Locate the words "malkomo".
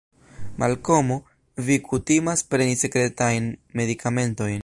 0.61-1.17